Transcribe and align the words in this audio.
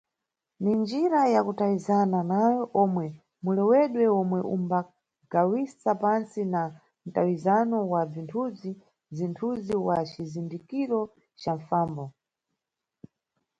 Ni 0.63 0.73
njira 0.81 1.21
ya 1.33 1.41
kutawizana 1.45 2.19
nayo 2.31 2.61
yomwe 2.73 3.05
mulewedwe 3.43 4.05
omwe 4.21 4.39
umbagawisa 4.55 5.91
pantsi 6.01 6.41
na 6.53 6.61
mtawizano 7.05 7.77
wa 7.91 8.01
bzithunzi-zithuzi 8.09 9.75
wa 9.87 9.97
cizindikiro 10.11 10.99
ca 11.41 11.51
mfambo. 11.59 12.05